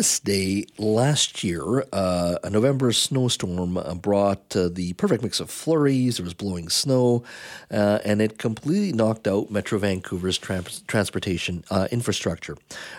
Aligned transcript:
this 0.00 0.18
day 0.18 0.64
last 0.78 1.44
year, 1.44 1.84
uh, 1.92 2.38
a 2.42 2.48
November 2.48 2.90
snowstorm 2.90 3.76
uh, 3.76 3.92
brought 3.92 4.56
uh, 4.56 4.66
the 4.72 4.94
perfect 4.94 5.22
mix 5.22 5.40
of 5.40 5.50
flurries. 5.50 6.16
There 6.16 6.24
was 6.24 6.32
blowing 6.32 6.70
snow, 6.70 7.22
uh, 7.70 7.98
and 8.02 8.22
it 8.22 8.38
completely 8.38 8.92
knocked 8.92 9.28
out 9.28 9.50
Metro 9.50 9.78
Vancouver's 9.78 10.38
trans- 10.38 10.80
transportation 10.86 11.64
uh, 11.70 11.86
infrastructure. 11.90 12.56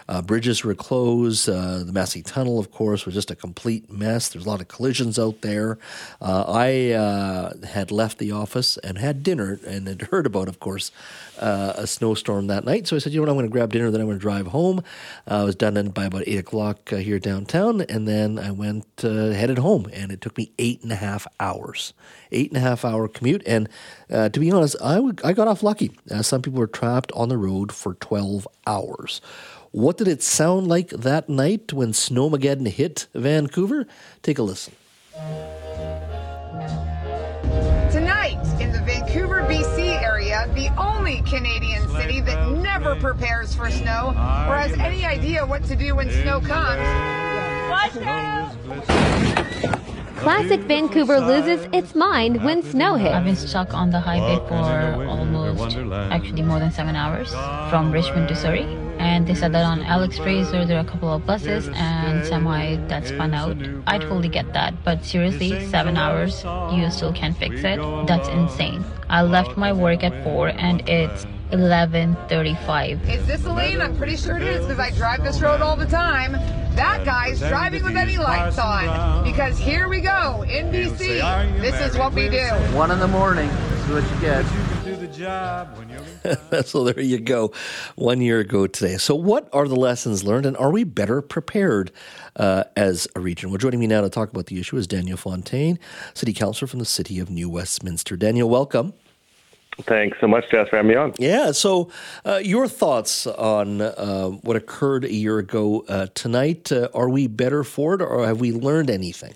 Uh, 0.07 0.21
bridges 0.21 0.63
were 0.63 0.75
closed. 0.75 1.47
the 1.47 1.89
Massey 1.91 2.21
Tunnel, 2.21 2.59
of 2.59 2.69
course, 2.69 3.03
was 3.03 3.15
just 3.15 3.31
a 3.31 3.35
complete 3.35 3.91
mess. 3.91 4.29
There's 4.29 4.45
a 4.45 4.49
lot 4.49 4.61
of 4.61 4.67
collisions 4.67 5.17
out 5.17 5.41
there. 5.41 5.79
I 6.21 7.51
had 7.63 7.89
left 7.89 8.19
the 8.19 8.31
office 8.31 8.77
and 8.77 8.99
had 8.99 9.23
dinner 9.23 9.59
and 9.65 9.87
had 9.87 10.03
heard 10.03 10.27
about, 10.27 10.47
of 10.47 10.59
course, 10.59 10.91
a 11.39 11.87
snowstorm 11.87 12.45
that 12.45 12.63
night. 12.63 12.85
So 12.85 12.95
I 12.95 12.99
said, 12.99 13.11
you 13.11 13.17
know 13.17 13.23
what, 13.23 13.29
I'm 13.31 13.37
going 13.37 13.47
to 13.47 13.51
grab 13.51 13.71
dinner, 13.71 13.89
then 13.89 14.01
I'm 14.01 14.05
going 14.05 14.19
to 14.19 14.21
drive 14.21 14.45
home. 14.45 14.83
I 15.25 15.43
was 15.43 15.55
done 15.55 15.71
by 15.89 16.05
about 16.05 16.25
eight 16.27 16.37
o'clock 16.37 16.90
uh, 16.91 16.97
here 16.97 17.19
downtown, 17.19 17.81
and 17.81 18.07
then 18.07 18.37
I 18.39 18.51
went 18.51 18.85
uh, 19.03 19.31
headed 19.31 19.57
home, 19.57 19.87
and 19.93 20.11
it 20.11 20.21
took 20.21 20.37
me 20.37 20.51
eight 20.57 20.83
and 20.83 20.91
a 20.91 20.95
half 20.95 21.27
hours, 21.39 21.93
eight 22.31 22.49
and 22.49 22.57
a 22.57 22.61
half 22.61 22.83
hour 22.85 23.07
commute. 23.07 23.43
And 23.45 23.69
uh, 24.09 24.29
to 24.29 24.39
be 24.39 24.51
honest, 24.51 24.75
I, 24.83 24.95
w- 24.95 25.15
I 25.23 25.33
got 25.33 25.47
off 25.47 25.63
lucky. 25.63 25.91
Uh, 26.09 26.21
some 26.21 26.41
people 26.41 26.59
were 26.59 26.67
trapped 26.67 27.11
on 27.13 27.29
the 27.29 27.37
road 27.37 27.71
for 27.71 27.93
twelve 27.95 28.47
hours. 28.65 29.21
What 29.71 29.97
did 29.97 30.07
it 30.07 30.21
sound 30.21 30.67
like 30.67 30.89
that 30.89 31.29
night 31.29 31.71
when 31.71 31.93
Snowmageddon 31.93 32.67
hit 32.67 33.07
Vancouver? 33.13 33.87
Take 34.21 34.37
a 34.37 34.43
listen. 34.43 34.73
The 40.75 40.81
only 40.81 41.21
Canadian 41.21 41.87
city 41.89 42.21
that 42.21 42.51
never 42.51 42.95
prepares 42.95 43.53
for 43.53 43.69
snow 43.69 44.09
or 44.09 44.55
has 44.57 44.73
any 44.73 45.05
idea 45.05 45.45
what 45.45 45.63
to 45.65 45.75
do 45.75 45.95
when 45.95 46.09
snow 46.09 46.39
comes. 46.41 46.81
Watch 47.69 47.97
out! 48.05 48.55
Classic 50.17 50.59
Vancouver 50.61 51.19
loses 51.19 51.67
its 51.73 51.95
mind 51.95 52.43
when 52.43 52.61
snow 52.61 52.95
hits. 52.95 53.13
I've 53.13 53.25
been 53.25 53.35
stuck 53.35 53.73
on 53.73 53.89
the 53.89 53.99
highway 53.99 54.37
for 54.47 55.05
almost, 55.05 55.77
actually 56.11 56.43
more 56.43 56.59
than 56.59 56.71
seven 56.71 56.95
hours 56.95 57.31
from 57.69 57.91
Richmond 57.91 58.27
to 58.27 58.35
Surrey 58.35 58.65
and 59.01 59.27
they 59.27 59.33
said 59.33 59.51
that 59.53 59.65
on 59.65 59.81
Alex 59.81 60.19
Fraser 60.19 60.63
there 60.63 60.77
are 60.77 60.81
a 60.81 60.89
couple 60.89 61.11
of 61.11 61.25
buses 61.25 61.67
and 61.73 62.25
semi 62.25 62.75
that 62.87 63.07
spun 63.07 63.33
out. 63.33 63.57
I 63.87 63.97
totally 63.97 64.29
get 64.29 64.53
that, 64.53 64.83
but 64.83 65.03
seriously, 65.03 65.67
seven 65.69 65.97
hours, 65.97 66.43
you 66.71 66.89
still 66.91 67.11
can't 67.11 67.35
fix 67.35 67.63
it? 67.63 67.79
That's 68.07 68.29
insane. 68.29 68.85
I 69.09 69.23
left 69.23 69.57
my 69.57 69.73
work 69.73 70.03
at 70.03 70.23
four 70.23 70.49
and 70.49 70.87
it's 70.87 71.25
11:35. 71.51 73.09
Is 73.09 73.25
this 73.25 73.43
a 73.45 73.51
lane? 73.51 73.81
I'm 73.81 73.97
pretty 73.97 74.15
sure 74.15 74.37
it 74.37 74.43
is 74.43 74.65
because 74.65 74.79
I 74.79 74.91
drive 74.91 75.23
this 75.23 75.41
road 75.41 75.61
all 75.61 75.75
the 75.75 75.87
time. 75.87 76.33
That 76.75 77.03
guy's 77.03 77.39
driving 77.39 77.83
with 77.83 77.97
any 77.97 78.17
lights 78.17 78.59
on 78.59 79.23
because 79.23 79.57
here 79.57 79.89
we 79.89 79.99
go 79.99 80.45
NBC. 80.47 81.19
This 81.59 81.79
is 81.81 81.97
what 81.97 82.13
we 82.13 82.29
do. 82.29 82.47
One 82.77 82.91
in 82.91 82.99
the 82.99 83.07
morning. 83.07 83.49
This 83.49 83.81
is 83.81 83.89
what 83.89 84.15
you 84.15 84.21
get 84.21 84.80
job 85.07 85.77
when 85.77 85.89
you're. 85.89 86.63
so 86.63 86.83
there 86.83 86.99
you 86.99 87.19
go, 87.19 87.53
one 87.95 88.21
year 88.21 88.39
ago 88.39 88.67
today. 88.67 88.97
So, 88.97 89.15
what 89.15 89.49
are 89.53 89.67
the 89.67 89.75
lessons 89.75 90.23
learned, 90.23 90.45
and 90.45 90.57
are 90.57 90.71
we 90.71 90.83
better 90.83 91.21
prepared 91.21 91.91
uh, 92.35 92.65
as 92.75 93.07
a 93.15 93.19
region? 93.19 93.49
Well, 93.49 93.57
joining 93.57 93.79
me 93.79 93.87
now 93.87 94.01
to 94.01 94.09
talk 94.09 94.29
about 94.29 94.47
the 94.47 94.59
issue 94.59 94.77
is 94.77 94.87
Daniel 94.87 95.17
Fontaine, 95.17 95.79
City 96.13 96.33
Councillor 96.33 96.67
from 96.67 96.79
the 96.79 96.85
City 96.85 97.19
of 97.19 97.29
New 97.29 97.49
Westminster. 97.49 98.15
Daniel, 98.15 98.49
welcome. 98.49 98.93
Thanks 99.83 100.17
so 100.19 100.27
much, 100.27 100.49
Jess, 100.51 100.67
for 100.69 100.75
having 100.75 100.89
me 100.89 100.95
on. 100.95 101.13
Yeah. 101.17 101.51
So, 101.51 101.89
uh, 102.25 102.41
your 102.43 102.67
thoughts 102.67 103.25
on 103.25 103.81
uh, 103.81 104.27
what 104.27 104.55
occurred 104.55 105.05
a 105.05 105.13
year 105.13 105.39
ago 105.39 105.85
uh, 105.87 106.07
tonight? 106.13 106.71
Uh, 106.71 106.89
are 106.93 107.09
we 107.09 107.27
better 107.27 107.63
for 107.63 107.95
it, 107.95 108.01
or 108.01 108.25
have 108.25 108.39
we 108.39 108.51
learned 108.51 108.89
anything? 108.89 109.35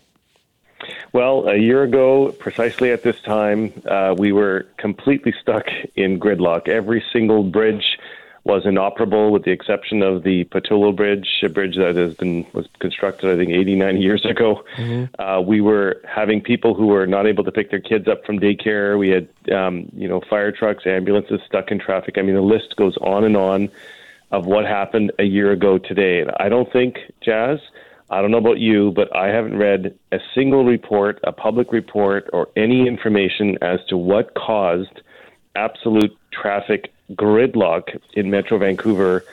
Well, 1.15 1.47
a 1.47 1.55
year 1.55 1.81
ago, 1.81 2.33
precisely 2.39 2.91
at 2.91 3.03
this 3.03 3.21
time, 3.21 3.71
uh, 3.89 4.13
we 4.17 4.33
were 4.33 4.65
completely 4.75 5.33
stuck 5.41 5.67
in 5.95 6.19
gridlock. 6.19 6.67
Every 6.67 7.01
single 7.13 7.41
bridge 7.41 7.97
was 8.43 8.65
inoperable, 8.65 9.31
with 9.31 9.45
the 9.45 9.51
exception 9.51 10.01
of 10.01 10.23
the 10.23 10.43
Pattullo 10.43 10.93
Bridge, 10.93 11.25
a 11.41 11.47
bridge 11.47 11.77
that 11.77 11.95
has 11.95 12.15
been 12.15 12.45
was 12.51 12.67
constructed, 12.79 13.31
I 13.31 13.37
think, 13.37 13.51
89 13.51 14.01
years 14.01 14.25
ago. 14.25 14.65
Mm-hmm. 14.75 15.21
Uh, 15.21 15.39
we 15.39 15.61
were 15.61 16.01
having 16.03 16.41
people 16.41 16.73
who 16.73 16.87
were 16.87 17.07
not 17.07 17.25
able 17.25 17.45
to 17.45 17.51
pick 17.51 17.71
their 17.71 17.79
kids 17.79 18.09
up 18.09 18.25
from 18.25 18.37
daycare. 18.37 18.99
We 18.99 19.07
had, 19.07 19.29
um, 19.53 19.89
you 19.95 20.09
know, 20.09 20.19
fire 20.29 20.51
trucks, 20.51 20.85
ambulances 20.85 21.39
stuck 21.45 21.71
in 21.71 21.79
traffic. 21.79 22.17
I 22.17 22.23
mean, 22.23 22.35
the 22.35 22.41
list 22.41 22.75
goes 22.75 22.97
on 22.97 23.23
and 23.23 23.37
on 23.37 23.69
of 24.31 24.47
what 24.47 24.65
happened 24.65 25.13
a 25.17 25.23
year 25.23 25.53
ago 25.53 25.77
today. 25.77 26.19
And 26.19 26.31
I 26.41 26.49
don't 26.49 26.69
think, 26.73 26.97
Jas, 27.21 27.61
I 28.09 28.21
don't 28.21 28.31
know 28.31 28.37
about 28.37 28.59
you, 28.59 28.91
but 28.91 29.15
I 29.15 29.27
haven't 29.27 29.57
read 29.57 29.97
a 30.11 30.19
single 30.35 30.63
report, 30.63 31.19
a 31.23 31.31
public 31.31 31.71
report, 31.71 32.29
or 32.33 32.49
any 32.55 32.87
information 32.87 33.57
as 33.61 33.79
to 33.89 33.97
what 33.97 34.35
caused 34.35 35.01
absolute 35.55 36.15
traffic 36.31 36.91
gridlock 37.13 37.97
in 38.13 38.29
Metro 38.29 38.57
Vancouver 38.57 39.25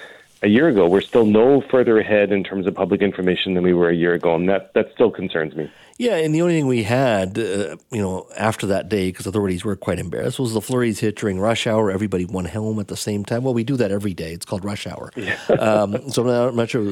a 0.43 0.49
year 0.49 0.69
ago. 0.69 0.89
We're 0.89 1.01
still 1.01 1.27
no 1.27 1.61
further 1.61 1.99
ahead 1.99 2.33
in 2.33 2.43
terms 2.45 2.67
of 2.67 2.75
public 2.75 3.01
information 3.01 3.55
than 3.55 3.63
we 3.63 3.73
were 3.73 3.89
a 3.89 3.95
year 3.95 4.15
ago, 4.15 4.35
and 4.35 4.49
that, 4.49 4.75
that 4.75 4.93
still 4.93 5.11
concerns 5.11 5.55
me. 5.55 5.71
Yeah, 5.99 6.17
and 6.17 6.35
the 6.35 6.43
only 6.43 6.55
thing 6.55 6.67
we 6.67 6.83
had, 6.83 7.39
uh, 7.39 7.77
you 7.93 8.03
know, 8.03 8.27
after 8.37 8.67
that 8.67 8.89
day, 8.89 9.11
because 9.11 9.27
authorities 9.27 9.65
were 9.65 9.77
quite 9.77 10.01
embarrassed, 10.01 10.39
was 10.39 10.53
the 10.53 10.61
flurries 10.61 10.99
hit 10.99 11.17
during 11.17 11.39
rush 11.39 11.67
hour. 11.67 11.93
Everybody 11.93 12.25
went 12.25 12.49
home 12.49 12.81
at 12.81 12.89
the 12.89 12.97
same 12.97 13.25
time. 13.25 13.45
Well, 13.45 13.55
we 13.55 13.63
do 13.63 13.77
that 13.77 13.93
every 13.93 14.15
day. 14.15 14.33
It's 14.33 14.45
called 14.45 14.65
rush 14.65 14.87
hour. 14.87 15.13
Yeah. 15.15 15.37
um, 15.61 16.11
so 16.11 16.29
I'm 16.29 16.57
not 16.57 16.71
sure 16.71 16.83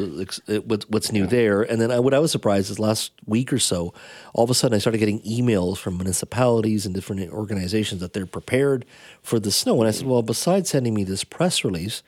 what's 0.60 1.10
new 1.10 1.26
there. 1.26 1.62
And 1.62 1.80
then 1.80 1.90
I, 1.90 1.98
what 1.98 2.14
I 2.14 2.20
was 2.20 2.30
surprised 2.30 2.70
is 2.70 2.78
last 2.78 3.10
week 3.26 3.52
or 3.52 3.58
so, 3.58 3.92
all 4.32 4.44
of 4.44 4.50
a 4.50 4.54
sudden 4.54 4.76
I 4.76 4.78
started 4.78 4.98
getting 4.98 5.20
emails 5.22 5.78
from 5.78 5.96
municipalities 5.96 6.86
and 6.86 6.94
different 6.94 7.32
organizations 7.32 8.00
that 8.02 8.12
they're 8.12 8.26
prepared 8.26 8.84
for 9.22 9.40
the 9.40 9.50
snow. 9.50 9.80
And 9.80 9.88
I 9.88 9.90
said, 9.90 10.06
well, 10.06 10.22
besides 10.22 10.70
sending 10.70 10.94
me 10.94 11.04
this 11.04 11.24
press 11.24 11.64
release, 11.64 12.04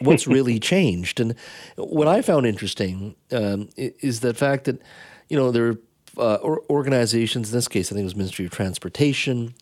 what's 0.00 0.26
really 0.26 0.58
changed? 0.58 1.20
And 1.20 1.34
what 1.76 2.08
I 2.08 2.22
found 2.22 2.46
interesting 2.46 3.14
um, 3.30 3.68
is 3.76 4.20
the 4.20 4.34
fact 4.34 4.64
that, 4.64 4.80
you 5.28 5.36
know, 5.36 5.50
there 5.50 5.76
uh, 6.18 6.38
organizations, 6.68 7.50
in 7.50 7.56
this 7.56 7.68
case, 7.68 7.90
I 7.90 7.94
think 7.94 8.02
it 8.02 8.04
was 8.04 8.16
Ministry 8.16 8.44
of 8.44 8.50
Transportation, 8.50 9.54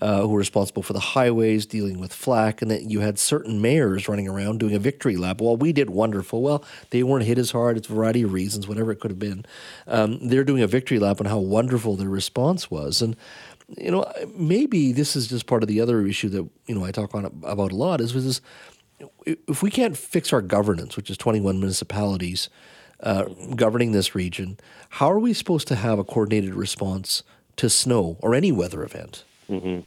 uh, 0.00 0.22
who 0.22 0.28
were 0.28 0.38
responsible 0.38 0.82
for 0.82 0.92
the 0.92 1.00
highways, 1.00 1.66
dealing 1.66 2.00
with 2.00 2.14
flack, 2.14 2.62
and 2.62 2.70
that 2.70 2.84
you 2.84 3.00
had 3.00 3.18
certain 3.18 3.60
mayors 3.60 4.08
running 4.08 4.28
around 4.28 4.58
doing 4.58 4.74
a 4.74 4.78
victory 4.78 5.16
lap. 5.16 5.40
Well, 5.40 5.56
we 5.56 5.72
did 5.72 5.90
wonderful. 5.90 6.40
Well, 6.40 6.64
they 6.90 7.02
weren't 7.02 7.24
hit 7.26 7.38
as 7.38 7.50
hard. 7.50 7.76
It's 7.76 7.88
a 7.88 7.92
variety 7.92 8.22
of 8.22 8.32
reasons, 8.32 8.66
whatever 8.66 8.90
it 8.90 9.00
could 9.00 9.10
have 9.10 9.18
been. 9.18 9.44
Um, 9.86 10.28
they're 10.28 10.44
doing 10.44 10.62
a 10.62 10.66
victory 10.66 10.98
lap 10.98 11.20
on 11.20 11.26
how 11.26 11.38
wonderful 11.38 11.96
their 11.96 12.08
response 12.08 12.70
was. 12.70 13.02
And, 13.02 13.16
you 13.76 13.90
know, 13.90 14.10
maybe 14.34 14.92
this 14.92 15.14
is 15.14 15.26
just 15.26 15.46
part 15.46 15.62
of 15.62 15.68
the 15.68 15.80
other 15.80 16.06
issue 16.06 16.30
that, 16.30 16.48
you 16.66 16.74
know, 16.74 16.84
I 16.84 16.90
talk 16.90 17.14
on 17.14 17.26
about 17.26 17.72
a 17.72 17.76
lot 17.76 18.00
is, 18.00 18.14
is 18.14 18.40
if 19.24 19.62
we 19.62 19.70
can't 19.70 19.96
fix 19.96 20.32
our 20.32 20.42
governance, 20.42 20.96
which 20.96 21.10
is 21.10 21.16
21 21.16 21.58
municipalities, 21.58 22.48
uh, 23.00 23.24
governing 23.54 23.92
this 23.92 24.14
region, 24.14 24.58
how 24.90 25.10
are 25.10 25.20
we 25.20 25.32
supposed 25.32 25.68
to 25.68 25.76
have 25.76 25.98
a 25.98 26.04
coordinated 26.04 26.54
response 26.54 27.22
to 27.56 27.70
snow 27.70 28.16
or 28.20 28.34
any 28.34 28.50
weather 28.50 28.82
event? 28.82 29.24
Mm-hmm. 29.48 29.80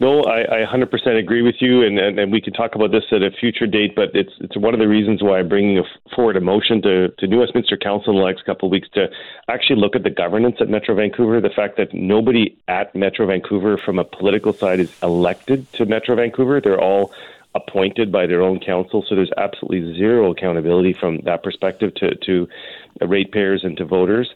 No, 0.00 0.22
I, 0.22 0.62
I 0.62 0.64
100% 0.64 1.18
agree 1.18 1.42
with 1.42 1.56
you, 1.58 1.82
and, 1.82 1.98
and, 1.98 2.20
and 2.20 2.30
we 2.30 2.40
can 2.40 2.52
talk 2.52 2.76
about 2.76 2.92
this 2.92 3.02
at 3.10 3.22
a 3.22 3.32
future 3.32 3.66
date. 3.66 3.96
But 3.96 4.14
it's 4.14 4.32
it's 4.38 4.56
one 4.56 4.72
of 4.72 4.78
the 4.78 4.86
reasons 4.86 5.24
why 5.24 5.40
I'm 5.40 5.48
bringing 5.48 5.82
forward 6.14 6.36
a 6.36 6.40
motion 6.40 6.80
to 6.82 7.08
to 7.08 7.26
New 7.26 7.40
Westminster 7.40 7.76
Council 7.76 8.12
in 8.12 8.20
the 8.20 8.26
next 8.26 8.44
couple 8.44 8.68
of 8.68 8.70
weeks 8.70 8.88
to 8.94 9.08
actually 9.48 9.80
look 9.80 9.96
at 9.96 10.04
the 10.04 10.10
governance 10.10 10.58
at 10.60 10.68
Metro 10.68 10.94
Vancouver. 10.94 11.40
The 11.40 11.50
fact 11.50 11.76
that 11.78 11.92
nobody 11.92 12.56
at 12.68 12.94
Metro 12.94 13.26
Vancouver 13.26 13.76
from 13.76 13.98
a 13.98 14.04
political 14.04 14.52
side 14.52 14.78
is 14.78 14.92
elected 15.02 15.70
to 15.72 15.84
Metro 15.84 16.14
Vancouver. 16.14 16.60
They're 16.60 16.80
all 16.80 17.12
appointed 17.58 18.10
by 18.10 18.26
their 18.26 18.42
own 18.42 18.60
council. 18.60 19.04
So 19.08 19.14
there's 19.14 19.32
absolutely 19.36 19.94
zero 19.96 20.32
accountability 20.32 20.94
from 20.98 21.20
that 21.24 21.42
perspective 21.42 21.94
to, 21.96 22.14
to 22.14 22.48
ratepayers 23.00 23.64
and 23.64 23.76
to 23.76 23.84
voters. 23.84 24.28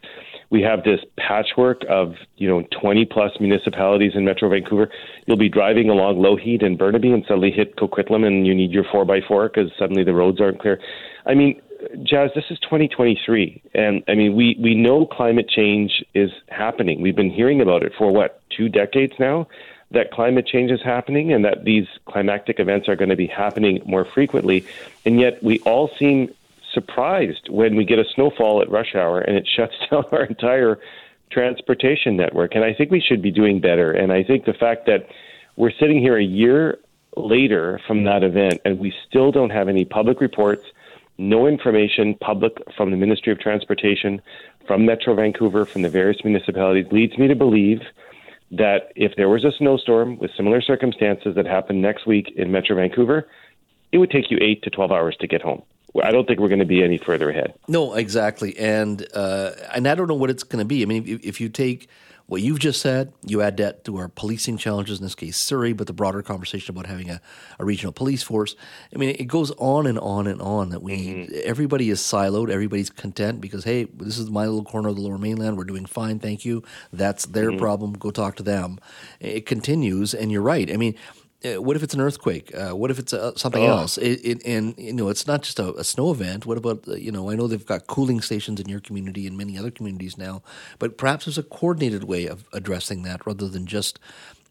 We 0.49 0.61
have 0.61 0.83
this 0.83 0.99
patchwork 1.17 1.81
of 1.89 2.13
you 2.37 2.47
know 2.47 2.63
20 2.79 3.05
plus 3.05 3.31
municipalities 3.39 4.11
in 4.13 4.23
Metro 4.23 4.49
Vancouver. 4.49 4.89
You'll 5.25 5.37
be 5.37 5.49
driving 5.49 5.89
along 5.89 6.17
Lougheed 6.17 6.63
and 6.63 6.77
Burnaby 6.77 7.11
and 7.11 7.23
suddenly 7.27 7.51
hit 7.51 7.75
Coquitlam 7.75 8.25
and 8.25 8.45
you 8.45 8.53
need 8.53 8.71
your 8.71 8.83
four 8.91 9.03
by 9.03 9.19
four 9.27 9.49
because 9.49 9.71
suddenly 9.79 10.03
the 10.03 10.13
roads 10.13 10.39
aren't 10.39 10.59
clear. 10.59 10.79
I 11.25 11.33
mean, 11.33 11.59
Jas, 12.03 12.29
this 12.35 12.45
is 12.49 12.59
2023, 12.59 13.63
and 13.73 14.03
I 14.07 14.13
mean 14.13 14.35
we 14.35 14.55
we 14.61 14.75
know 14.75 15.05
climate 15.05 15.49
change 15.49 16.03
is 16.13 16.29
happening. 16.49 17.01
We've 17.01 17.15
been 17.15 17.31
hearing 17.31 17.61
about 17.61 17.83
it 17.83 17.93
for 17.97 18.11
what 18.11 18.41
two 18.55 18.69
decades 18.69 19.13
now 19.19 19.47
that 19.93 20.11
climate 20.11 20.45
change 20.45 20.71
is 20.71 20.81
happening 20.81 21.31
and 21.31 21.45
that 21.45 21.63
these 21.63 21.87
climactic 22.05 22.59
events 22.59 22.89
are 22.89 22.95
going 22.95 23.09
to 23.09 23.15
be 23.15 23.27
happening 23.27 23.81
more 23.85 24.05
frequently. 24.05 24.65
And 25.05 25.19
yet 25.19 25.41
we 25.43 25.59
all 25.59 25.89
seem 25.97 26.33
surprised 26.73 27.47
when 27.49 27.75
we 27.75 27.85
get 27.85 27.99
a 27.99 28.05
snowfall 28.15 28.61
at 28.61 28.69
rush 28.69 28.95
hour 28.95 29.21
and 29.21 29.37
it 29.37 29.47
shuts 29.55 29.75
down 29.89 30.05
our 30.11 30.25
entire 30.25 30.79
transportation 31.31 32.17
network. 32.17 32.55
And 32.55 32.63
I 32.63 32.73
think 32.73 32.91
we 32.91 32.99
should 32.99 33.21
be 33.21 33.31
doing 33.31 33.59
better. 33.59 33.91
And 33.91 34.11
I 34.11 34.23
think 34.23 34.45
the 34.45 34.53
fact 34.53 34.85
that 34.87 35.07
we're 35.55 35.71
sitting 35.71 35.99
here 35.99 36.17
a 36.17 36.23
year 36.23 36.79
later 37.15 37.79
from 37.85 38.03
that 38.05 38.23
event 38.23 38.61
and 38.65 38.79
we 38.79 38.93
still 39.07 39.31
don't 39.31 39.51
have 39.51 39.69
any 39.69 39.85
public 39.85 40.19
reports, 40.19 40.63
no 41.19 41.45
information 41.45 42.15
public 42.15 42.53
from 42.75 42.89
the 42.89 42.97
Ministry 42.97 43.31
of 43.31 43.39
Transportation, 43.39 44.21
from 44.65 44.85
Metro 44.85 45.13
Vancouver, 45.13 45.65
from 45.65 45.83
the 45.83 45.89
various 45.89 46.23
municipalities 46.23 46.91
leads 46.91 47.17
me 47.17 47.27
to 47.27 47.35
believe 47.35 47.81
that 48.51 48.91
if 48.95 49.13
there 49.15 49.29
was 49.29 49.43
a 49.43 49.51
snowstorm 49.57 50.17
with 50.19 50.31
similar 50.35 50.61
circumstances 50.61 51.35
that 51.35 51.45
happened 51.45 51.81
next 51.81 52.05
week 52.05 52.31
in 52.35 52.51
Metro 52.51 52.75
Vancouver, 52.75 53.27
it 53.91 53.97
would 53.97 54.11
take 54.11 54.29
you 54.29 54.37
eight 54.41 54.61
to 54.63 54.69
12 54.69 54.91
hours 54.91 55.15
to 55.21 55.27
get 55.27 55.41
home. 55.41 55.63
I 56.01 56.11
don't 56.11 56.27
think 56.27 56.39
we're 56.39 56.49
going 56.49 56.59
to 56.59 56.65
be 56.65 56.83
any 56.83 56.97
further 56.97 57.29
ahead. 57.29 57.53
No, 57.67 57.93
exactly, 57.93 58.57
and 58.57 59.05
uh, 59.13 59.51
and 59.75 59.87
I 59.87 59.93
don't 59.93 60.07
know 60.07 60.15
what 60.15 60.31
it's 60.31 60.41
going 60.41 60.59
to 60.59 60.65
be. 60.65 60.81
I 60.81 60.85
mean, 60.85 61.07
if, 61.07 61.23
if 61.23 61.41
you 61.41 61.49
take 61.49 61.87
what 62.25 62.41
you've 62.41 62.59
just 62.59 62.81
said, 62.81 63.11
you 63.25 63.41
add 63.41 63.57
that 63.57 63.83
to 63.85 63.97
our 63.97 64.07
policing 64.07 64.57
challenges, 64.57 64.99
in 64.99 65.05
this 65.05 65.15
case 65.15 65.37
Surrey, 65.37 65.73
but 65.73 65.87
the 65.87 65.93
broader 65.93 66.21
conversation 66.21 66.73
about 66.73 66.87
having 66.87 67.09
a, 67.09 67.21
a 67.59 67.65
regional 67.65 67.91
police 67.91 68.23
force. 68.23 68.55
I 68.93 68.97
mean, 68.97 69.15
it 69.19 69.25
goes 69.25 69.51
on 69.57 69.85
and 69.85 69.99
on 69.99 70.27
and 70.27 70.41
on 70.41 70.69
that 70.69 70.81
we 70.81 70.97
mm-hmm. 70.97 71.33
everybody 71.43 71.89
is 71.89 71.99
siloed, 71.99 72.49
everybody's 72.49 72.89
content 72.89 73.41
because 73.41 73.65
hey, 73.65 73.85
this 73.85 74.17
is 74.17 74.29
my 74.29 74.45
little 74.45 74.63
corner 74.63 74.89
of 74.89 74.95
the 74.95 75.01
lower 75.01 75.17
mainland, 75.17 75.57
we're 75.57 75.65
doing 75.65 75.85
fine, 75.85 76.19
thank 76.19 76.45
you. 76.45 76.63
That's 76.91 77.25
their 77.25 77.49
mm-hmm. 77.49 77.59
problem, 77.59 77.93
go 77.93 78.09
talk 78.09 78.35
to 78.37 78.43
them. 78.43 78.79
It 79.19 79.45
continues, 79.45 80.13
and 80.13 80.31
you're 80.31 80.41
right. 80.41 80.71
I 80.71 80.77
mean, 80.77 80.95
what 81.43 81.75
if 81.75 81.83
it's 81.83 81.93
an 81.93 82.01
earthquake? 82.01 82.55
Uh, 82.55 82.75
what 82.75 82.89
if 82.89 82.99
it's 82.99 83.13
uh, 83.13 83.35
something 83.35 83.63
oh. 83.63 83.77
else? 83.77 83.97
It, 83.97 84.21
it, 84.23 84.45
and 84.45 84.75
you 84.77 84.93
know, 84.93 85.09
it's 85.09 85.27
not 85.27 85.43
just 85.43 85.59
a, 85.59 85.73
a 85.75 85.83
snow 85.83 86.11
event. 86.11 86.45
What 86.45 86.57
about 86.57 86.87
uh, 86.87 86.95
you 86.95 87.11
know? 87.11 87.29
I 87.29 87.35
know 87.35 87.47
they've 87.47 87.65
got 87.65 87.87
cooling 87.87 88.21
stations 88.21 88.59
in 88.59 88.69
your 88.69 88.79
community 88.79 89.27
and 89.27 89.37
many 89.37 89.57
other 89.57 89.71
communities 89.71 90.17
now, 90.17 90.41
but 90.79 90.97
perhaps 90.97 91.25
there's 91.25 91.37
a 91.37 91.43
coordinated 91.43 92.05
way 92.05 92.27
of 92.27 92.45
addressing 92.53 93.03
that 93.03 93.25
rather 93.25 93.47
than 93.47 93.65
just 93.65 93.99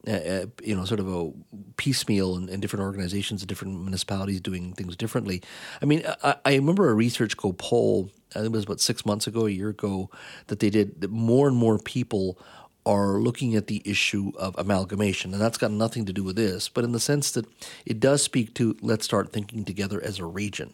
uh, 0.06 0.10
uh, 0.10 0.46
you 0.64 0.74
know, 0.74 0.84
sort 0.84 0.98
of 0.98 1.08
a 1.08 1.30
piecemeal 1.76 2.34
and, 2.36 2.50
and, 2.50 2.60
different 2.60 2.82
organizations 2.82 3.40
and 3.40 3.48
different 3.48 3.80
municipalities 3.80 4.40
doing 4.40 4.72
things 4.72 4.96
differently. 4.96 5.40
I 5.80 5.84
mean, 5.84 6.02
I, 6.24 6.34
I 6.44 6.54
remember 6.56 6.90
a 6.90 6.94
Research 6.94 7.36
Co. 7.36 7.52
poll. 7.52 8.10
I 8.30 8.40
think 8.40 8.46
it 8.46 8.52
was 8.52 8.64
about 8.64 8.80
six 8.80 9.06
months 9.06 9.28
ago, 9.28 9.46
a 9.46 9.50
year 9.50 9.68
ago, 9.68 10.10
that 10.48 10.58
they 10.58 10.70
did. 10.70 11.02
That 11.02 11.12
more 11.12 11.46
and 11.46 11.56
more 11.56 11.78
people 11.78 12.36
are 12.84 13.20
looking 13.20 13.55
at 13.55 13.69
the 13.69 13.82
issue 13.84 14.32
of 14.37 14.55
amalgamation, 14.58 15.32
and 15.32 15.40
that's 15.40 15.58
got 15.58 15.70
nothing 15.70 16.06
to 16.06 16.12
do 16.12 16.25
with 16.25 16.37
this, 16.37 16.69
but 16.69 16.84
in 16.84 16.93
the 16.93 17.00
sense 17.00 17.31
that 17.32 17.46
it 17.87 18.00
does 18.00 18.23
speak 18.23 18.55
to 18.55 18.76
let's 18.81 19.05
start 19.05 19.32
thinking 19.32 19.64
together 19.64 20.02
as 20.02 20.19
a 20.19 20.25
region. 20.25 20.73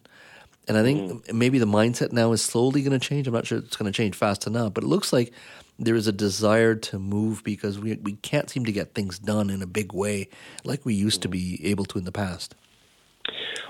And 0.67 0.77
I 0.77 0.83
think 0.83 1.27
mm. 1.27 1.33
maybe 1.33 1.59
the 1.59 1.67
mindset 1.67 2.13
now 2.13 2.33
is 2.33 2.43
slowly 2.43 2.83
going 2.83 2.99
to 2.99 3.05
change. 3.05 3.27
I'm 3.27 3.35
not 3.35 3.47
sure 3.47 3.59
it's 3.59 3.77
going 3.77 3.91
to 3.91 3.97
change 3.97 4.15
fast 4.15 4.47
enough, 4.47 4.75
but 4.75 4.85
it 4.85 4.89
looks 4.89 5.13
like 5.13 5.33
there 5.79 5.95
is 5.95 6.07
a 6.07 6.13
desire 6.13 6.75
to 6.75 6.99
move 6.99 7.43
because 7.45 7.79
we 7.79 7.95
we 7.97 8.15
can't 8.15 8.51
seem 8.51 8.65
to 8.65 8.73
get 8.73 8.95
things 8.95 9.19
done 9.19 9.49
in 9.49 9.63
a 9.63 9.67
big 9.67 9.93
way 9.93 10.29
like 10.65 10.85
we 10.85 10.95
used 10.95 11.23
to 11.23 11.29
be 11.29 11.61
able 11.65 11.85
to 11.87 11.99
in 11.99 12.05
the 12.05 12.13
past. 12.13 12.55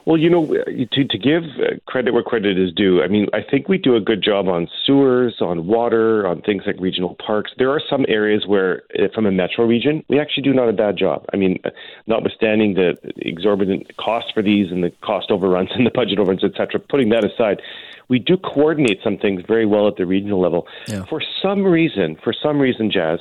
Well, 0.08 0.16
you 0.16 0.30
know, 0.30 0.46
to, 0.46 1.04
to 1.04 1.18
give 1.18 1.42
credit 1.84 2.14
where 2.14 2.22
credit 2.22 2.58
is 2.58 2.72
due, 2.72 3.02
I 3.02 3.08
mean, 3.08 3.26
I 3.34 3.40
think 3.42 3.68
we 3.68 3.76
do 3.76 3.94
a 3.94 4.00
good 4.00 4.22
job 4.22 4.48
on 4.48 4.66
sewers, 4.86 5.34
on 5.42 5.66
water, 5.66 6.26
on 6.26 6.40
things 6.40 6.62
like 6.66 6.76
regional 6.80 7.14
parks. 7.16 7.50
There 7.58 7.68
are 7.68 7.82
some 7.90 8.06
areas 8.08 8.46
where, 8.46 8.84
eh, 8.94 9.08
from 9.14 9.26
a 9.26 9.30
metro 9.30 9.66
region, 9.66 10.02
we 10.08 10.18
actually 10.18 10.44
do 10.44 10.54
not 10.54 10.66
a 10.70 10.72
bad 10.72 10.96
job. 10.96 11.26
I 11.34 11.36
mean, 11.36 11.58
notwithstanding 12.06 12.72
the 12.72 12.96
exorbitant 13.18 13.98
cost 13.98 14.32
for 14.32 14.42
these 14.42 14.72
and 14.72 14.82
the 14.82 14.92
cost 15.02 15.30
overruns 15.30 15.68
and 15.74 15.84
the 15.84 15.90
budget 15.90 16.18
overruns, 16.18 16.42
et 16.42 16.52
cetera, 16.56 16.80
putting 16.80 17.10
that 17.10 17.22
aside, 17.22 17.60
we 18.08 18.18
do 18.18 18.38
coordinate 18.38 19.00
some 19.04 19.18
things 19.18 19.42
very 19.46 19.66
well 19.66 19.88
at 19.88 19.96
the 19.96 20.06
regional 20.06 20.40
level. 20.40 20.66
Yeah. 20.86 21.04
For 21.04 21.20
some 21.42 21.64
reason, 21.64 22.16
for 22.24 22.32
some 22.32 22.58
reason, 22.58 22.90
Jas, 22.90 23.20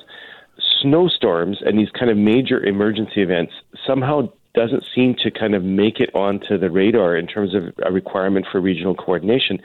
snowstorms 0.81 1.57
and 1.65 1.77
these 1.77 1.89
kind 1.91 2.09
of 2.09 2.17
major 2.17 2.63
emergency 2.63 3.21
events 3.21 3.51
somehow 3.85 4.29
doesn't 4.57 4.83
seem 4.93 5.15
to 5.23 5.29
kind 5.29 5.53
of 5.53 5.63
make 5.63 5.99
it 5.99 6.09
onto 6.15 6.57
the 6.57 6.71
radar 6.71 7.15
in 7.15 7.27
terms 7.27 7.53
of 7.53 7.61
a 7.85 7.91
requirement 7.91 8.47
for 8.51 8.59
regional 8.59 8.95
coordination. 8.95 9.59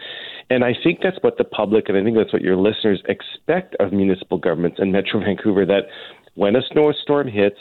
And 0.51 0.65
I 0.65 0.75
think 0.85 1.01
that's 1.03 1.17
what 1.23 1.39
the 1.39 1.45
public, 1.45 1.89
and 1.89 1.97
I 1.97 2.05
think 2.05 2.15
that's 2.15 2.33
what 2.33 2.43
your 2.43 2.57
listeners 2.57 3.03
expect 3.09 3.75
of 3.81 3.91
municipal 3.91 4.37
governments 4.37 4.79
and 4.79 4.93
Metro 4.93 5.19
Vancouver 5.21 5.65
that 5.65 5.85
when 6.35 6.57
a 6.57 6.61
snowstorm 6.71 7.27
hits, 7.27 7.59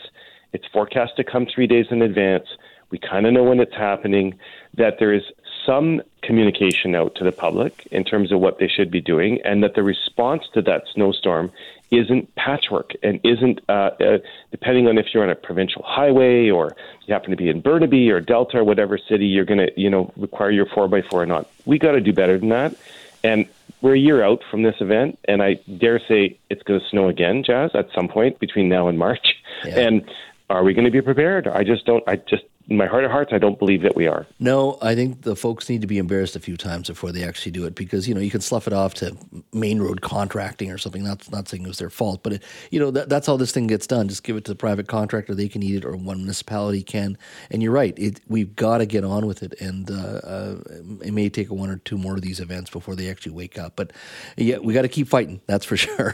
it's 0.51 0.65
forecast 0.73 1.13
to 1.15 1.23
come 1.23 1.47
three 1.47 1.67
days 1.67 1.85
in 1.89 2.01
advance. 2.01 2.47
We 2.89 2.99
kind 2.99 3.25
of 3.25 3.31
know 3.31 3.43
when 3.43 3.61
it's 3.61 3.75
happening, 3.75 4.37
that 4.75 4.95
there 4.99 5.13
is 5.13 5.23
some 5.65 6.01
communication 6.21 6.95
out 6.95 7.15
to 7.15 7.23
the 7.23 7.31
public 7.31 7.87
in 7.91 8.03
terms 8.03 8.31
of 8.31 8.39
what 8.39 8.59
they 8.59 8.67
should 8.67 8.91
be 8.91 9.01
doing, 9.01 9.39
and 9.43 9.63
that 9.63 9.75
the 9.75 9.83
response 9.83 10.43
to 10.53 10.61
that 10.63 10.83
snowstorm 10.93 11.51
isn't 11.91 12.33
patchwork 12.35 12.93
and 13.03 13.19
isn't 13.23 13.59
uh, 13.67 13.91
uh, 13.99 14.17
depending 14.49 14.87
on 14.87 14.97
if 14.97 15.07
you're 15.13 15.23
on 15.23 15.29
a 15.29 15.35
provincial 15.35 15.83
highway 15.85 16.49
or 16.49 16.75
you 17.05 17.13
happen 17.13 17.31
to 17.31 17.35
be 17.35 17.49
in 17.49 17.59
Burnaby 17.59 18.09
or 18.09 18.21
Delta 18.21 18.59
or 18.59 18.63
whatever 18.63 18.97
city 18.97 19.25
you're 19.25 19.45
going 19.45 19.59
to 19.59 19.71
you 19.75 19.89
know 19.89 20.11
require 20.15 20.51
your 20.51 20.67
four 20.67 20.87
by 20.87 21.01
four 21.01 21.21
or 21.21 21.25
not. 21.25 21.49
We 21.65 21.79
got 21.79 21.91
to 21.91 22.01
do 22.01 22.13
better 22.13 22.37
than 22.37 22.49
that, 22.49 22.75
and 23.23 23.45
we're 23.81 23.95
a 23.95 23.99
year 23.99 24.23
out 24.23 24.41
from 24.49 24.63
this 24.63 24.75
event, 24.79 25.19
and 25.27 25.41
I 25.41 25.55
dare 25.55 25.99
say 26.07 26.37
it's 26.49 26.63
going 26.63 26.79
to 26.79 26.87
snow 26.87 27.09
again, 27.09 27.43
Jas, 27.43 27.71
at 27.73 27.89
some 27.93 28.07
point 28.07 28.39
between 28.39 28.69
now 28.69 28.87
and 28.87 28.97
March. 28.97 29.35
Yeah. 29.65 29.79
And 29.79 30.11
are 30.49 30.63
we 30.63 30.73
going 30.73 30.85
to 30.85 30.91
be 30.91 31.01
prepared? 31.01 31.47
I 31.47 31.63
just 31.63 31.85
don't. 31.85 32.03
I 32.07 32.17
just 32.17 32.43
in 32.71 32.77
my 32.77 32.87
heart 32.87 33.03
of 33.03 33.11
hearts, 33.11 33.33
I 33.33 33.37
don't 33.37 33.59
believe 33.59 33.81
that 33.81 33.97
we 33.97 34.07
are. 34.07 34.25
No, 34.39 34.77
I 34.81 34.95
think 34.95 35.23
the 35.23 35.35
folks 35.35 35.67
need 35.67 35.81
to 35.81 35.87
be 35.87 35.97
embarrassed 35.97 36.37
a 36.37 36.39
few 36.39 36.55
times 36.55 36.87
before 36.87 37.11
they 37.11 37.21
actually 37.21 37.51
do 37.51 37.65
it 37.65 37.75
because 37.75 38.07
you 38.07 38.15
know 38.15 38.21
you 38.21 38.31
can 38.31 38.39
slough 38.39 38.65
it 38.65 38.71
off 38.71 38.93
to 38.95 39.11
Mainroad 39.53 39.99
contracting 39.99 40.71
or 40.71 40.77
something. 40.77 41.03
Not 41.03 41.29
not 41.29 41.49
saying 41.49 41.63
it 41.63 41.67
was 41.67 41.79
their 41.79 41.89
fault, 41.89 42.23
but 42.23 42.33
it, 42.33 42.43
you 42.71 42.79
know 42.79 42.89
that, 42.91 43.09
that's 43.09 43.27
how 43.27 43.35
this 43.35 43.51
thing 43.51 43.67
gets 43.67 43.85
done. 43.85 44.07
Just 44.07 44.23
give 44.23 44.37
it 44.37 44.45
to 44.45 44.51
the 44.51 44.55
private 44.55 44.87
contractor; 44.87 45.35
they 45.35 45.49
can 45.49 45.61
eat 45.61 45.75
it, 45.75 45.85
or 45.85 45.97
one 45.97 46.19
municipality 46.19 46.81
can. 46.81 47.17
And 47.51 47.61
you're 47.61 47.73
right; 47.73 47.93
it, 47.99 48.21
we've 48.29 48.55
got 48.55 48.77
to 48.77 48.85
get 48.85 49.03
on 49.03 49.27
with 49.27 49.43
it, 49.43 49.59
and 49.59 49.91
uh, 49.91 49.93
uh, 49.93 50.55
it 51.03 51.13
may 51.13 51.27
take 51.27 51.51
one 51.51 51.69
or 51.69 51.77
two 51.77 51.97
more 51.97 52.15
of 52.15 52.21
these 52.21 52.39
events 52.39 52.69
before 52.69 52.95
they 52.95 53.09
actually 53.09 53.33
wake 53.33 53.59
up. 53.59 53.75
But 53.75 53.91
yeah, 54.37 54.59
we 54.59 54.73
got 54.73 54.83
to 54.83 54.87
keep 54.87 55.09
fighting. 55.09 55.41
That's 55.45 55.65
for 55.65 55.75
sure. 55.85 56.13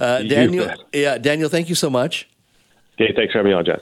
Uh, 0.00 0.22
Daniel, 0.22 0.74
yeah, 0.92 1.18
Daniel, 1.18 1.48
thank 1.48 1.68
you 1.68 1.76
so 1.76 1.88
much. 1.88 2.28
Okay, 3.00 3.12
thanks 3.14 3.32
for 3.32 3.38
having 3.38 3.52
me 3.52 3.56
on, 3.56 3.64
Jas. 3.64 3.80